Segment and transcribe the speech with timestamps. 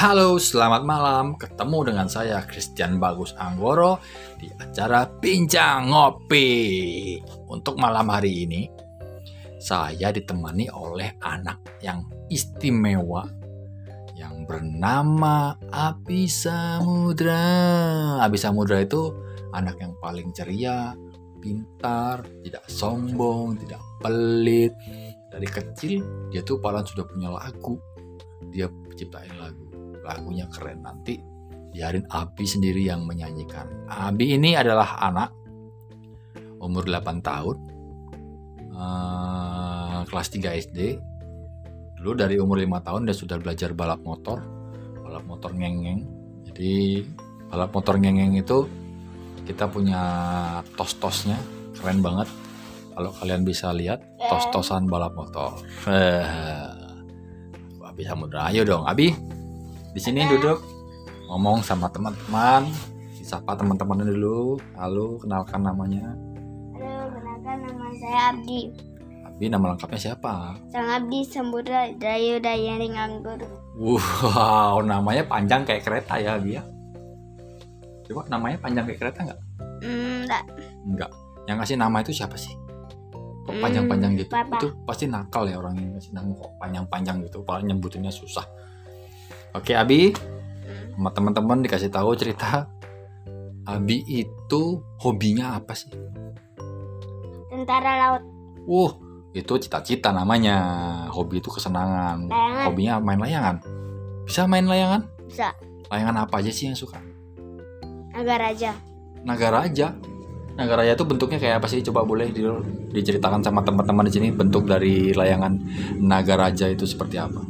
[0.00, 1.36] Halo, selamat malam.
[1.36, 4.00] Ketemu dengan saya Christian Bagus Anggoro
[4.40, 7.20] di acara Bincang Ngopi.
[7.52, 8.64] Untuk malam hari ini,
[9.60, 13.28] saya ditemani oleh anak yang istimewa
[14.16, 17.44] yang bernama Abi Samudra.
[18.24, 19.12] Abi Samudra itu
[19.52, 20.96] anak yang paling ceria,
[21.44, 24.72] pintar, tidak sombong, tidak pelit.
[25.28, 27.76] Dari kecil dia tuh paling sudah punya lagu.
[28.48, 28.64] Dia
[28.96, 29.69] ciptain lagu.
[30.04, 31.20] Lagunya keren nanti
[31.70, 33.86] biarin Abi sendiri yang menyanyikan.
[33.86, 35.30] Abi ini adalah anak
[36.60, 37.56] umur 8 tahun.
[38.80, 40.78] eh, kelas 3 SD.
[42.00, 44.40] Dulu dari umur 5 tahun dia sudah belajar balap motor.
[45.04, 46.08] Balap motor ngengeng.
[46.48, 47.04] Jadi
[47.50, 48.64] balap motor ngengeng itu
[49.44, 50.00] kita punya
[50.78, 51.34] tos-tosnya
[51.74, 52.30] keren banget
[52.94, 53.98] kalau kalian bisa lihat
[54.30, 55.58] tos-tosan balap motor
[57.90, 59.10] Abi Samudra ayo dong Abi
[59.90, 60.58] di sini duduk
[61.26, 62.66] ngomong sama teman-teman
[63.12, 66.14] disapa teman-teman dulu halo kenalkan namanya
[66.74, 68.60] Halo, kenalkan nama saya Abdi.
[69.20, 73.40] Abi nama lengkapnya siapa Sang Abdi Samudra Dayu Dayaning Anggur.
[73.76, 76.62] wow namanya panjang kayak kereta ya Abi ya
[78.04, 79.40] coba namanya panjang kayak kereta nggak
[79.80, 80.44] Hmm, enggak.
[80.84, 81.10] Enggak.
[81.48, 82.52] Yang kasih nama itu siapa sih?
[83.48, 84.28] Kok Hmm, panjang-panjang gitu?
[84.28, 84.60] Papa.
[84.60, 87.40] Itu pasti nakal ya orang yang kasih nama kok panjang-panjang gitu.
[87.40, 88.44] Paling nyebutinnya susah.
[89.54, 90.14] Oke, Abi.
[90.94, 92.68] Sama teman-teman dikasih tahu cerita
[93.64, 95.90] Abi itu hobinya apa sih?
[97.50, 98.22] Tentara laut.
[98.68, 98.92] Uh,
[99.32, 100.56] itu cita-cita namanya.
[101.10, 102.26] Hobi itu kesenangan.
[102.26, 102.64] Layangan.
[102.70, 103.56] Hobinya main layangan.
[104.26, 105.06] Bisa main layangan?
[105.26, 105.54] Bisa.
[105.90, 107.02] Layangan apa aja sih yang suka?
[108.14, 108.72] Naga Raja.
[109.26, 109.88] Naga Raja.
[110.54, 111.80] Naga Raja itu bentuknya kayak apa sih?
[111.82, 112.44] Coba boleh di-
[112.90, 115.56] diceritakan sama teman-teman di sini bentuk dari layangan
[115.98, 117.40] Naga Raja itu seperti apa?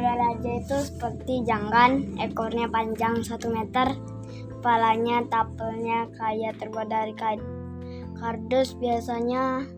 [0.00, 3.92] Naga Raja itu seperti janggan, ekornya panjang 1 meter,
[4.48, 7.36] kepalanya tapelnya kayak terbuat dari ka-
[8.16, 9.68] kardus biasanya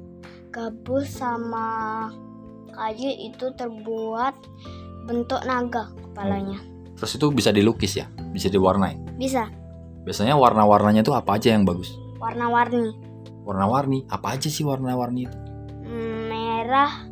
[0.55, 2.07] gabus sama
[2.71, 4.39] kayu itu terbuat
[5.11, 6.63] bentuk naga kepalanya.
[7.03, 8.07] Terus itu bisa dilukis ya?
[8.31, 9.19] Bisa diwarnai.
[9.19, 9.51] Bisa
[10.07, 11.99] Biasanya warna-warnanya itu apa aja yang bagus?
[12.23, 12.95] warna-warni.
[13.43, 14.07] Warna-warni.
[14.07, 15.39] Apa aja sih warna-warni itu?
[15.83, 17.11] Hmm, merah,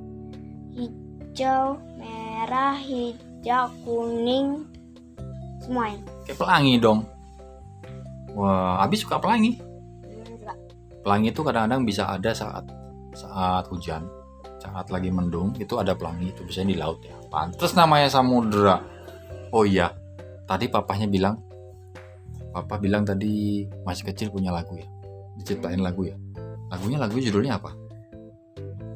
[0.78, 1.74] hijau,
[2.50, 4.66] merah, hijau, kuning,
[5.62, 6.02] semuanya.
[6.26, 7.06] Kayak pelangi dong.
[8.34, 9.54] Wah, Abi suka pelangi.
[10.02, 10.58] Enggak.
[11.06, 12.66] Pelangi itu kadang-kadang bisa ada saat
[13.14, 14.02] saat hujan,
[14.58, 17.14] saat lagi mendung itu ada pelangi itu biasanya di laut ya.
[17.30, 18.82] Pantes namanya samudra.
[19.54, 19.94] Oh iya,
[20.50, 21.38] tadi papahnya bilang,
[22.50, 24.90] papa bilang tadi masih kecil punya lagu ya,
[25.38, 26.18] diciptain lagu ya.
[26.66, 27.70] Lagunya lagu judulnya apa?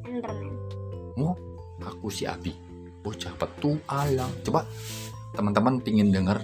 [0.03, 0.59] Enderman.
[1.23, 1.39] Oh,
[1.87, 2.51] aku si Abi,
[3.05, 4.33] bocah petualang.
[4.41, 4.65] Coba
[5.37, 6.41] teman-teman pingin denger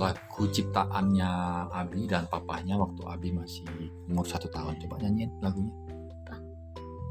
[0.00, 1.30] lagu ciptaannya
[1.68, 3.68] Abi dan papahnya waktu Abi masih
[4.08, 4.80] umur satu tahun.
[4.80, 5.74] Coba nyanyiin lagunya.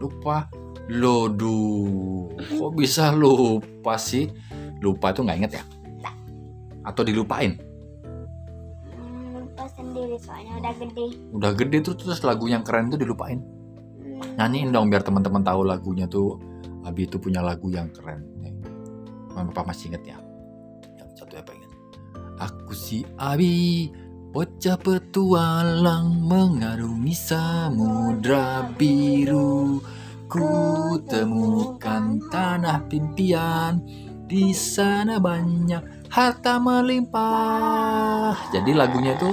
[0.01, 0.49] Lupa.
[0.87, 4.31] Loduh, kok bisa lupa sih?
[4.79, 5.63] Lupa itu nggak inget ya?
[6.87, 7.59] Atau dilupain?
[9.35, 11.05] Lupa sendiri soalnya udah gede.
[11.35, 13.43] Udah gede tuh terus lagu yang keren tuh dilupain.
[13.43, 16.39] Hmm, Nyanyiin dong biar teman-teman tahu lagunya tuh
[16.87, 18.23] Abi itu punya lagu yang keren.
[19.45, 20.17] Papa masih inget ya?
[20.97, 21.71] Yang satu apa inget?
[22.37, 23.89] Aku si Abi,
[24.33, 29.81] bocah petualang mengarungi samudra biru.
[30.27, 33.79] Ku temukan tanah impian,
[34.27, 38.35] di sana banyak harta melimpah.
[38.51, 39.31] Jadi lagunya itu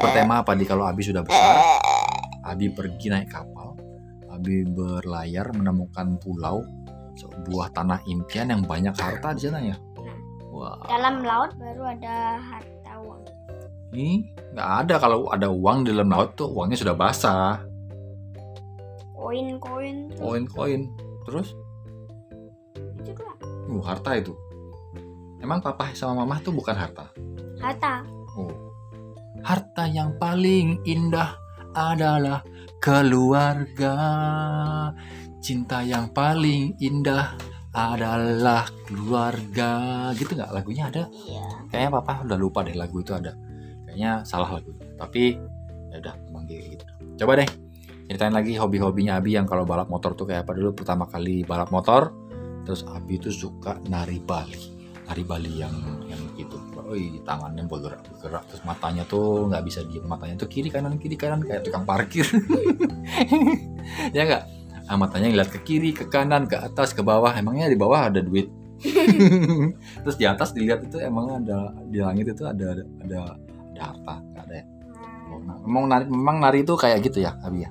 [0.00, 1.80] bertema apa di kalau Abi sudah besar?
[2.44, 3.76] Abi pergi naik kapal,
[4.32, 6.64] Abi berlayar menemukan pulau
[7.14, 9.76] sebuah tanah impian yang banyak harta di sana ya.
[10.54, 13.22] Wah, Dalam laut baru ada harta uang.
[13.94, 17.58] ini nggak ada kalau ada uang di dalam laut tuh uangnya sudah basah,
[19.14, 20.90] Koin-koin koin-koin.
[21.24, 21.56] Terus,
[23.00, 23.38] Itu doang.
[23.72, 24.36] uh, harta itu.
[25.40, 27.08] Emang papa sama mama tuh bukan harta.
[27.56, 28.04] Harta.
[28.36, 28.52] Oh.
[29.40, 31.36] Harta yang paling indah
[31.72, 32.44] adalah
[32.80, 33.96] keluarga.
[35.44, 37.36] Cinta yang paling indah
[37.76, 40.08] adalah keluarga.
[40.16, 41.04] Gitu nggak lagunya ada?
[41.12, 41.68] Iya.
[41.68, 43.36] Kayaknya papa udah lupa deh lagu itu ada.
[43.84, 44.72] Kayaknya salah lagu.
[44.96, 45.36] Tapi
[45.92, 46.84] ya udah emang gitu.
[47.20, 47.48] Coba deh
[48.08, 51.68] ceritain lagi hobi-hobinya Abi yang kalau balap motor tuh kayak apa dulu pertama kali balap
[51.68, 52.08] motor.
[52.64, 54.72] Terus Abi tuh suka nari Bali.
[55.04, 55.76] Nari Bali yang
[56.08, 56.56] yang gitu.
[56.88, 61.16] Wih, tangannya bergerak bergerak terus matanya tuh nggak bisa diem matanya tuh kiri kanan kiri
[61.16, 62.28] kanan kayak tukang parkir
[64.16, 64.44] ya nggak
[64.88, 68.20] ah, matanya ngeliat ke kiri ke kanan ke atas ke bawah emangnya di bawah ada
[68.20, 68.48] duit
[70.04, 73.18] Terus di atas dilihat itu emang ada di langit itu ada ada ada,
[73.72, 74.64] ada harta, nggak ada ya?
[75.64, 77.70] Memang nari, memang nari itu kayak gitu ya, Abi ya?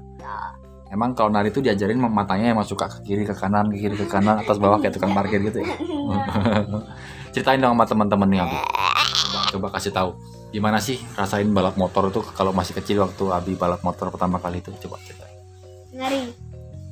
[0.94, 4.06] Emang kalau nari itu diajarin matanya emang suka ke kiri ke kanan, ke kiri ke
[4.06, 5.74] kanan, atas bawah kayak tukang parkir gitu ya.
[7.34, 8.58] Ceritain dong sama teman-teman nih Abi.
[9.14, 10.12] Coba, coba kasih tahu
[10.54, 14.62] gimana sih rasain balap motor itu kalau masih kecil waktu Abi balap motor pertama kali
[14.62, 15.34] itu coba ceritain.
[15.98, 16.43] Ngeri.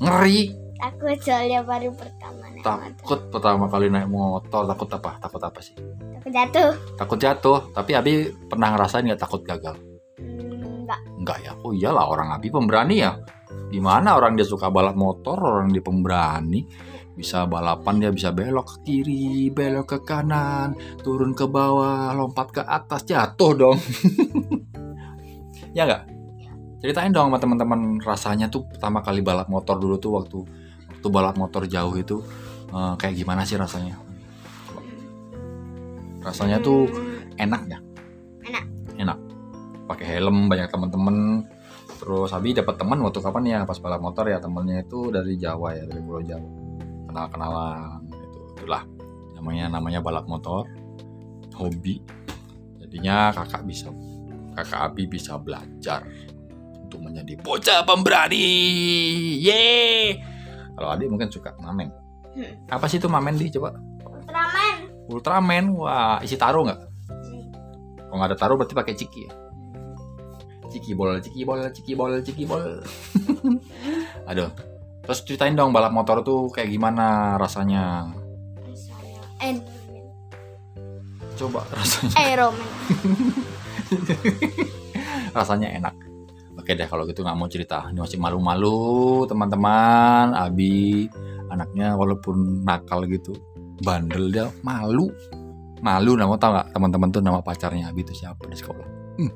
[0.02, 2.90] Ngeri, Takut soalnya baru pertama naik motor.
[2.98, 5.12] takut pertama kali naik motor, takut apa?
[5.22, 5.78] Takut apa sih?
[5.78, 6.72] Takut jatuh.
[6.98, 8.14] Takut jatuh, tapi Abi
[8.50, 9.78] pernah ngerasain nggak takut gagal?
[10.18, 11.00] Hmm, Enggak.
[11.22, 13.14] Enggak ya, oh iyalah orang Abi pemberani ya.
[13.70, 16.66] Gimana orang dia suka balap motor, orang dia pemberani.
[17.14, 20.74] Bisa balapan dia bisa belok ke kiri, belok ke kanan,
[21.06, 23.78] turun ke bawah, lompat ke atas, jatuh dong.
[25.78, 26.04] ya nggak?
[26.82, 30.40] Ceritain dong sama teman-teman rasanya tuh pertama kali balap motor dulu tuh waktu
[30.90, 32.26] waktu balap motor jauh itu
[32.74, 34.02] eh, kayak gimana sih rasanya?
[36.26, 37.80] Rasanya tuh Hmm, enak ya?
[38.46, 38.66] Enak.
[38.98, 39.18] Enak.
[39.86, 41.46] Pakai helm banyak teman-teman.
[42.02, 45.78] Terus Abi dapat teman waktu kapan ya pas balap motor ya temennya itu dari Jawa
[45.78, 46.50] ya dari Pulau Jawa.
[47.10, 48.40] Kenal-kenalan gitu.
[48.58, 48.84] Itulah
[49.38, 50.66] namanya namanya balap motor
[51.58, 52.02] hobi.
[52.82, 53.94] Jadinya kakak bisa
[54.58, 56.04] kakak Abi bisa belajar
[56.92, 58.44] untuk menjadi bocah pemberani.
[59.40, 60.20] Ye.
[60.76, 61.88] Kalau Adi mungkin suka mamen.
[62.36, 62.68] Hmm.
[62.68, 63.80] Apa sih itu mamen di coba?
[64.04, 64.76] Ultraman.
[65.08, 65.66] Ultraman.
[65.80, 66.80] Wah, isi taruh nggak?
[68.12, 69.34] Kalau nggak ada taruh berarti pakai ciki ya.
[70.68, 72.84] Ciki bol, ciki bol, ciki bol, ciki bol.
[74.30, 74.52] Aduh.
[75.08, 78.12] Terus ceritain dong balap motor tuh kayak gimana rasanya?
[79.40, 79.64] Iron
[81.40, 82.16] Coba rasanya.
[82.36, 82.70] Iron Man.
[85.40, 86.11] rasanya enak.
[86.72, 87.92] Oke deh kalau gitu nggak mau cerita.
[87.92, 90.32] Ini masih malu-malu teman-teman.
[90.32, 91.04] Abi
[91.52, 93.36] anaknya walaupun nakal gitu,
[93.84, 95.12] bandel dia malu.
[95.84, 98.88] Malu nama tau nggak teman-teman tuh nama pacarnya Abi itu siapa di sekolah?
[99.20, 99.32] Hmm,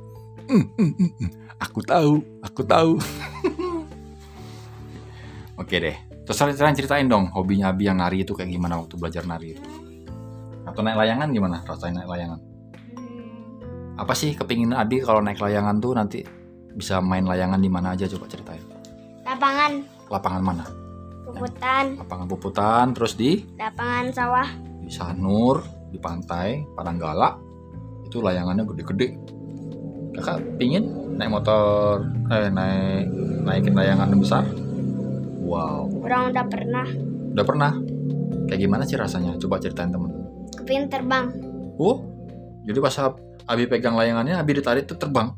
[0.48, 1.30] hmm, hmm, hmm, hmm.
[1.60, 3.04] Aku tahu, aku tahu.
[5.60, 6.00] Oke deh.
[6.24, 9.70] Terus ceritain ceritain dong hobinya Abi yang nari itu kayak gimana waktu belajar nari itu?
[10.64, 11.60] Atau naik layangan gimana?
[11.68, 12.40] Rasain naik layangan?
[12.96, 16.45] Hmm, apa sih kepingin Abi kalau naik layangan tuh nanti
[16.76, 18.62] bisa main layangan di mana aja coba ceritain.
[19.26, 19.72] Lapangan.
[20.12, 20.66] Lapangan mana?
[21.26, 23.42] Puputan, lapangan puputan terus di?
[23.58, 24.50] Lapangan sawah.
[24.86, 27.34] di Sanur di pantai Padanggala.
[28.06, 29.08] Itu layangannya gede-gede.
[30.14, 33.10] Kakak pingin naik motor eh naik
[33.42, 34.46] naikin layangan besar?
[35.42, 35.90] Wow.
[36.06, 36.88] Orang udah pernah.
[37.34, 37.72] Udah pernah?
[38.46, 39.34] Kayak gimana sih rasanya?
[39.42, 40.16] Coba ceritain temen
[40.66, 41.30] kepingin terbang.
[41.78, 42.02] oh
[42.66, 42.98] jadi pas
[43.46, 45.30] Abi pegang layangannya Abi ditarik tuh terbang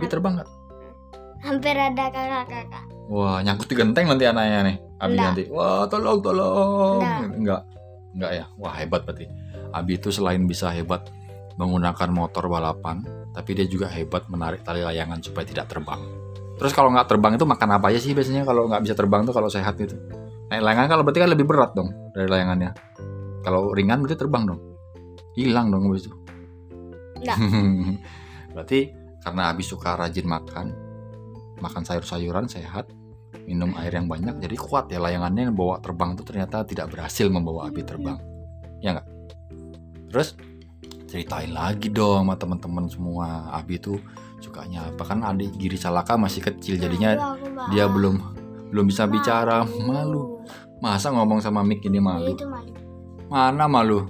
[0.00, 0.50] Abi terbang nggak
[1.40, 2.84] Hampir ada kakak-kakak.
[3.08, 4.76] Wah, nyangkut di genteng nanti anaknya nih.
[5.00, 5.24] Abi Enggak.
[5.32, 7.00] nanti, wah tolong tolong.
[7.00, 7.20] Enggak.
[7.36, 7.62] Enggak.
[8.12, 8.44] Enggak ya.
[8.60, 9.24] Wah, hebat berarti.
[9.72, 11.08] Abi itu selain bisa hebat
[11.56, 16.00] menggunakan motor balapan, tapi dia juga hebat menarik tali layangan supaya tidak terbang.
[16.60, 19.32] Terus kalau nggak terbang itu makan apa aja sih biasanya kalau nggak bisa terbang tuh
[19.32, 19.96] kalau sehat itu?
[20.52, 22.72] Naik layangan kalau berarti kan lebih berat dong dari layangannya.
[23.40, 24.60] Kalau ringan berarti terbang dong.
[25.36, 26.16] Hilang dong habis itu.
[27.16, 27.36] Enggak.
[28.56, 30.66] berarti karena Abi suka rajin makan,
[31.60, 32.88] makan sayur-sayuran sehat,
[33.44, 37.28] minum air yang banyak, jadi kuat ya layangannya yang bawa terbang tuh ternyata tidak berhasil
[37.28, 38.16] membawa Abi terbang.
[38.80, 39.06] Ya nggak?
[40.10, 40.34] Terus
[41.06, 43.50] ceritain lagi dong sama teman-teman semua.
[43.52, 44.00] Abi tuh
[44.40, 47.68] sukanya apa kan adik Giri Salaka masih kecil jadinya malu.
[47.70, 48.16] dia belum
[48.72, 50.40] belum bisa bicara Malu.
[50.80, 52.72] masa ngomong sama Mik ini malu Itu malu.
[53.28, 54.08] mana malu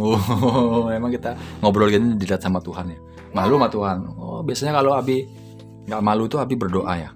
[0.00, 2.98] oh emang kita ngobrol gini dilihat sama Tuhan ya
[3.32, 3.98] malu sama Tuhan.
[4.16, 5.26] Oh biasanya kalau Abi
[5.88, 7.10] nggak malu tuh Abi berdoa ya.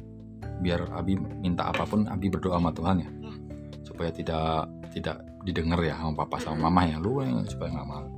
[0.60, 3.10] Biar Abi minta apa pun Abi berdoa sama Tuhan ya.
[3.84, 6.96] Supaya tidak tidak didengar ya sama papa sama mama ya.
[6.98, 8.10] Lu yang supaya nggak malu.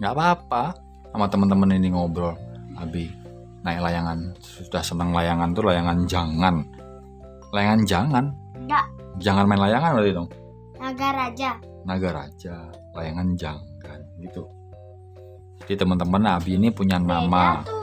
[0.00, 0.64] Nggak apa-apa
[1.12, 2.34] sama teman-teman ini ngobrol.
[2.76, 3.12] Abi
[3.62, 4.34] naik layangan.
[4.40, 6.66] Sudah senang layangan tuh layangan jangan.
[7.52, 8.24] Layangan jangan?
[8.56, 8.86] Enggak.
[9.20, 10.28] jangan main layangan berarti dong?
[10.80, 11.50] Naga Raja.
[11.82, 14.46] naga raja layangan jangan gitu
[15.72, 17.80] jadi teman-teman Abi ini punya nama Beda tuh.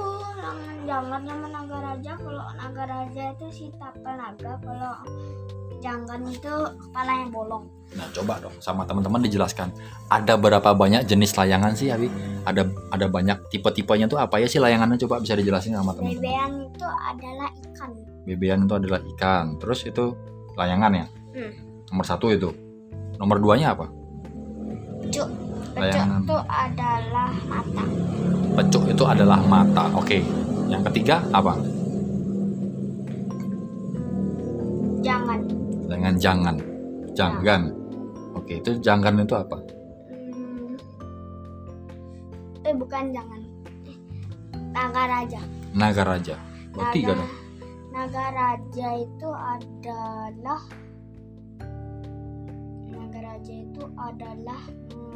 [0.86, 2.13] Jangan sama Naga Raja.
[2.13, 4.53] Kalau Naga Raja itu si tapel naga.
[4.62, 4.93] Kalau
[5.81, 7.65] jangan itu kepala yang bolong.
[7.89, 9.74] nah coba dong sama teman-teman dijelaskan
[10.05, 12.05] ada berapa banyak jenis layangan sih Abi
[12.46, 12.62] ada
[12.93, 16.86] ada banyak tipe-tipenya tuh apa ya sih layangannya coba bisa dijelasin sama teman-teman Bebean itu
[16.86, 17.89] adalah ikan.
[18.29, 20.13] bebean itu adalah ikan terus itu
[20.53, 21.51] layangan ya Hmm.
[21.89, 22.53] nomor satu itu
[23.17, 23.89] nomor duanya apa
[25.01, 25.25] Pecuk.
[25.79, 27.83] Pecuk itu adalah mata.
[28.59, 29.83] pecuk itu adalah mata.
[29.95, 30.19] Oke.
[30.67, 31.55] Yang ketiga apa?
[35.00, 35.39] Jangan.
[35.89, 36.55] layangan jangan.
[37.15, 37.62] Janggan.
[38.38, 39.57] Oke itu janggan itu apa?
[42.67, 43.41] Eh bukan jangan.
[43.88, 43.98] Eh,
[44.75, 45.41] naga raja
[45.74, 46.36] Naga Raja.
[46.77, 47.31] Oh, naga, tiga dong.
[47.89, 50.62] naga raja itu adalah
[52.93, 55.09] naga raja itu adalah hmm,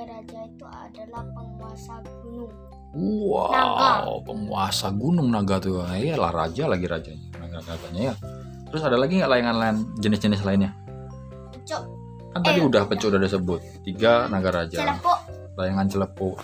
[0.00, 2.52] naga raja itu adalah penguasa gunung
[2.90, 3.92] Wow, Naga.
[4.26, 5.78] penguasa gunung naga tuh.
[5.78, 7.22] Nah, iyalah raja lagi rajanya.
[7.38, 8.14] Naga-naganya ya.
[8.66, 10.74] Terus ada lagi nggak layangan lain jenis-jenis lainnya?
[11.62, 11.82] cok
[12.34, 13.60] Kan tadi Eh, udah pecu udah disebut.
[13.86, 14.74] Tiga naga raja.
[14.74, 15.18] celepuk
[15.54, 16.36] Layangan celepuk.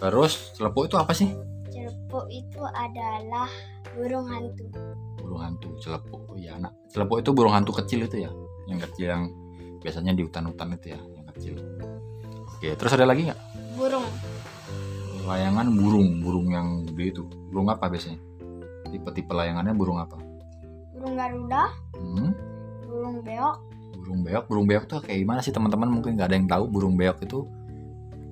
[0.00, 1.30] Terus celepuk itu apa sih?
[1.70, 3.46] celepuk itu adalah
[3.94, 4.66] burung hantu
[5.14, 6.26] Burung hantu celepuk.
[6.26, 6.74] Oh, Iya, anak.
[6.90, 8.30] Celepuk itu burung hantu kecil itu ya.
[8.66, 9.22] Yang kecil yang
[9.78, 11.54] biasanya di hutan-hutan itu ya, yang kecil.
[12.60, 13.40] Oke, terus ada lagi nggak?
[13.72, 14.04] burung
[15.24, 17.22] Layangan burung, burung yang gede itu.
[17.48, 18.20] Burung apa biasanya?
[18.92, 20.20] Tipe-tipe layangannya burung apa?
[20.92, 22.36] burung garuda Hmm,
[22.84, 23.56] burung beok
[23.96, 24.44] burung beok.
[24.52, 25.88] Burung beok tuh kayak gimana sih teman-teman?
[25.88, 27.48] Mungkin nggak ada yang tahu burung beok itu.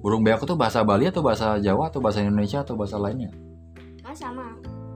[0.04, 3.32] Burung beok itu bahasa Bali atau bahasa Jawa atau bahasa Indonesia atau bahasa lainnya?
[4.04, 4.44] oh sama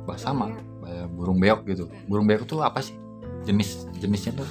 [0.05, 0.53] Bahasa sama.
[0.85, 1.85] Kayak burung beok gitu.
[2.05, 2.93] Burung beok itu apa sih?
[3.49, 4.49] Jenis jenisnya tuh?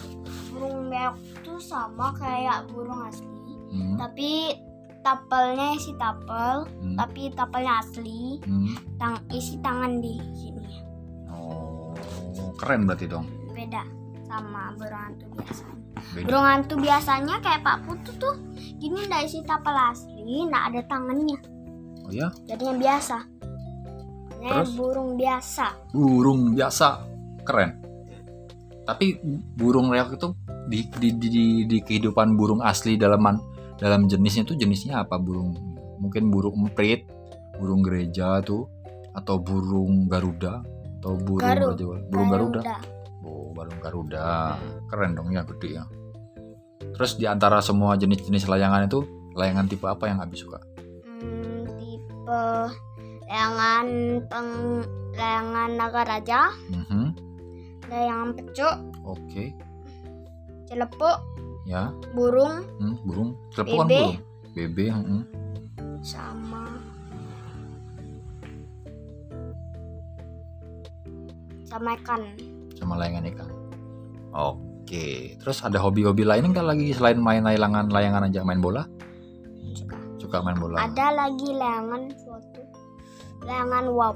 [0.50, 3.30] burung beok itu sama kayak burung asli
[3.72, 4.52] Hmm, tapi
[5.01, 8.98] tapelnya isi tapel hmm, tapi tapelnya asli hmm.
[8.98, 10.60] tang isi tangan di sini
[11.31, 11.93] Oh,
[12.55, 13.25] keren berarti dong.
[13.51, 13.81] beda
[14.25, 15.75] sama burung hantu biasanya
[16.12, 16.25] Beda.
[16.27, 18.36] burung hantu biasanya kayak Pak Putu tuh
[18.77, 21.38] gini ndak isi tapel asli ndak ada tangannya
[22.01, 23.17] Oh ya, jadinya biasa
[24.41, 24.74] Terus?
[24.74, 26.88] burung biasa burung biasa
[27.41, 27.77] keren.
[28.81, 29.22] Tapi
[29.53, 30.27] burung reok itu
[30.65, 33.22] di, di, di, di, di kehidupan burung asli dalam
[33.82, 35.58] dalam jenisnya tuh jenisnya apa burung?
[35.98, 37.10] Mungkin burung emprit,
[37.58, 38.70] burung gereja tuh,
[39.12, 40.62] atau burung garuda,
[41.02, 42.62] atau burung Garu- Raja Wali- burung garuda.
[42.62, 42.76] Garuda.
[43.22, 44.58] Oh, burung garuda.
[44.86, 45.86] Keren dong ya gede ya.
[46.94, 49.02] Terus di antara semua jenis-jenis layangan itu,
[49.34, 50.58] layangan tipe apa yang habis suka?
[51.22, 52.42] Hmm, tipe
[53.26, 53.88] layangan
[54.28, 54.50] peng
[55.12, 57.06] layangan naga raja Mhm,
[57.88, 59.54] layangan pecuk Oke,
[60.66, 61.18] celepuk
[61.72, 61.84] ya.
[62.12, 63.30] burung Hmm, burung.
[63.56, 64.16] Telepon kan burung.
[64.51, 64.86] Bebe.
[64.92, 65.24] hmm.
[66.04, 66.68] sama
[71.63, 72.22] sama ikan
[72.75, 73.50] sama layangan ikan.
[74.32, 78.84] Oke, terus ada hobi-hobi lain nggak lagi selain main layangan layangan aja main bola?
[79.72, 80.82] juga Suka main bola.
[80.84, 82.62] ada lagi layangan suatu
[83.46, 84.13] layangan wow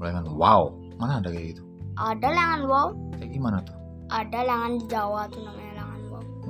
[0.00, 0.62] Layangan wow,
[0.98, 1.62] mana ada kayak gitu?
[1.96, 3.76] ada layangan wow Kayak gimana tuh?
[4.10, 5.69] ada layangan di Jawa tuh namanya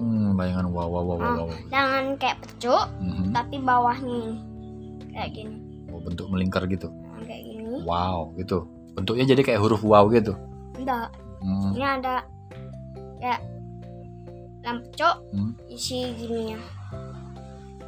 [0.00, 1.20] Hmm, layangan wow wow wow wow.
[1.20, 1.34] Ah.
[1.44, 1.48] wow.
[1.68, 3.36] layangan kayak pecuk Mhm.
[3.36, 4.32] tapi bawahnya ini
[5.12, 5.56] kayak gini
[5.90, 6.86] Oh, bentuk melingkar gitu.
[6.88, 8.62] Nah, kayak gini Wow, gitu.
[8.94, 10.32] Bentuknya jadi kayak huruf wow gitu.
[10.74, 11.72] enggak Hmm.
[11.72, 12.24] ini ada
[13.16, 13.40] kayak
[14.60, 15.52] lampu cok Hmm.
[15.66, 16.60] isi gini ya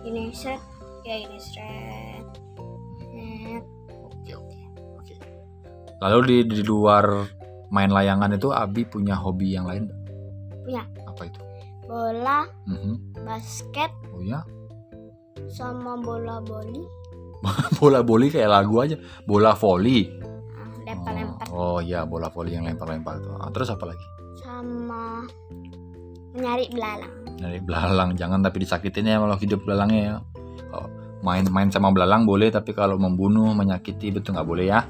[0.02, 0.61] gini set
[1.00, 2.25] kayak gini set
[3.00, 3.64] set
[4.02, 4.59] Oke oke
[4.99, 5.14] oke.
[6.00, 7.07] Lalu di di luar
[7.69, 9.88] main layangan itu Abi punya hobi yang lain?
[10.62, 10.83] Punya.
[11.07, 11.40] Apa itu?
[11.92, 13.20] Bola Mhm.
[13.20, 14.40] basket Oh ya,
[15.52, 16.80] sama bola voli
[17.78, 18.96] bola voli kayak lagu aja.
[19.26, 20.06] Bola voli.
[20.54, 23.34] Ah, lempar-lempar Oh, oh iya, bola voli yang lempar-lempar tuh.
[23.37, 24.06] Ah, terus apa lagi?
[24.32, 25.28] sama
[26.32, 30.16] menyari belalang Dari belalang, jangan tapi disakitin ya kalau hidup belalangnya ya.
[31.22, 34.82] Main-main sama belalang boleh, tapi kalau membunuh, menyakiti itu nggak boleh ya.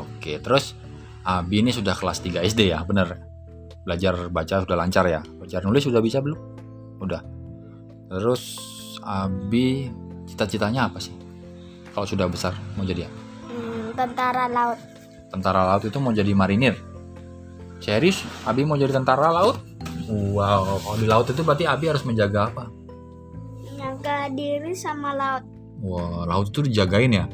[0.00, 0.72] Oke, terus
[1.24, 3.20] Abi ini sudah kelas 3 SD ya, bener?
[3.82, 5.20] Belajar baca sudah lancar ya?
[5.38, 6.38] Belajar nulis sudah bisa belum?
[7.02, 7.22] Udah.
[8.12, 8.42] Terus
[9.02, 9.90] Abi
[10.30, 11.14] cita-citanya apa sih?
[11.90, 13.18] Kalau sudah besar mau jadi apa?
[13.50, 14.78] Hmm, tentara laut
[15.32, 16.78] Tentara laut itu mau jadi marinir.
[17.82, 18.22] Serius?
[18.46, 19.58] Abi mau jadi tentara laut?
[20.06, 22.64] Wow, kalau di laut itu berarti Abi harus menjaga apa?
[24.02, 25.44] jaga diri sama laut
[25.82, 27.26] Wah, laut itu dijagain ya?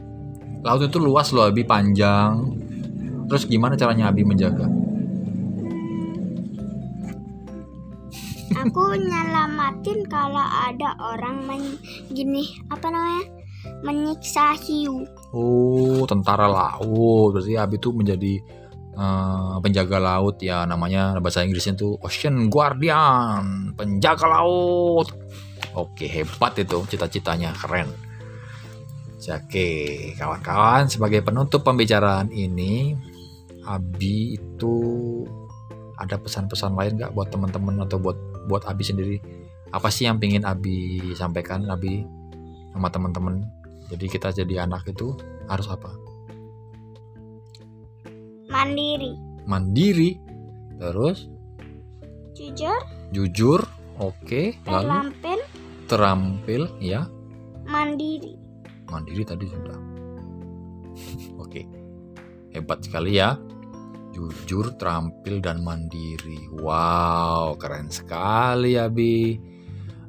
[0.64, 2.48] Laut itu luas loh, Abi panjang.
[3.28, 4.64] Terus gimana caranya Abi menjaga?
[8.68, 11.80] Aku nyelamatin kalau ada orang men
[12.12, 13.24] gini apa namanya
[13.80, 17.36] menyiksa hiu Oh, tentara laut.
[17.36, 18.40] Berarti Abi tuh menjadi
[18.96, 25.12] eh, penjaga laut ya namanya bahasa Inggrisnya tuh Ocean Guardian, penjaga laut.
[25.76, 27.92] Oke, hebat itu cita-citanya, keren.
[29.28, 32.96] Oke, kawan-kawan, sebagai penutup pembicaraan ini,
[33.68, 34.80] Abi itu
[36.00, 38.16] ada pesan-pesan lain nggak buat teman-teman atau buat
[38.48, 39.20] buat Abi sendiri?
[39.70, 42.02] Apa sih yang pingin Abi sampaikan, Abi
[42.72, 43.44] sama teman-teman?
[43.92, 45.12] Jadi kita jadi anak itu
[45.48, 45.92] harus apa?
[48.48, 49.12] mandiri
[49.44, 50.16] Mandiri,
[50.80, 51.28] terus
[52.32, 52.80] jujur
[53.12, 53.60] jujur,
[54.00, 55.40] oke, lalu terampil
[55.88, 57.08] terampil, ya,
[57.64, 58.36] mandiri.
[58.88, 59.76] Mandiri tadi sudah.
[61.44, 61.64] Oke.
[62.52, 63.36] Hebat sekali ya.
[64.18, 66.50] Jujur, terampil dan mandiri.
[66.58, 69.38] Wow, keren sekali Abi.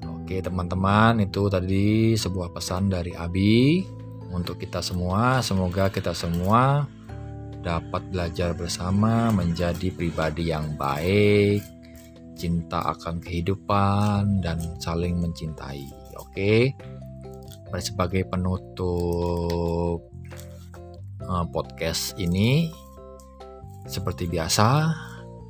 [0.02, 3.86] Oke, teman-teman, itu tadi sebuah pesan dari Abi
[4.34, 5.46] untuk kita semua.
[5.46, 6.90] Semoga kita semua
[7.62, 11.62] dapat belajar bersama menjadi pribadi yang baik,
[12.34, 15.86] cinta akan kehidupan dan saling mencintai.
[16.18, 16.74] Oke.
[17.78, 20.02] Sebagai penutup
[21.22, 22.74] eh, podcast ini
[23.90, 24.94] seperti biasa,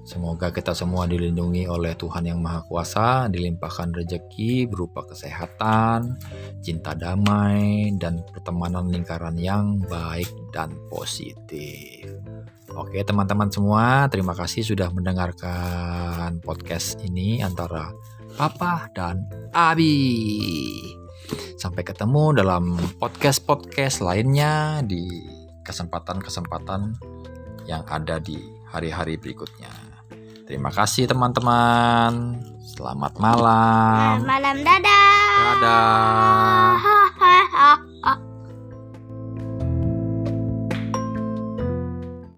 [0.08, 6.16] semoga kita semua dilindungi oleh Tuhan Yang Maha Kuasa, dilimpahkan rejeki berupa kesehatan,
[6.64, 12.08] cinta damai, dan pertemanan lingkaran yang baik dan positif.
[12.80, 17.92] Oke, teman-teman semua, terima kasih sudah mendengarkan podcast ini antara
[18.40, 20.00] Papa dan Abi.
[21.60, 25.12] Sampai ketemu dalam podcast-podcast lainnya di
[25.68, 27.19] kesempatan-kesempatan
[27.70, 29.70] yang ada di hari-hari berikutnya.
[30.50, 32.42] Terima kasih teman-teman.
[32.66, 34.26] Selamat malam.
[34.26, 35.14] Malam dadah.
[35.62, 37.09] Dadah.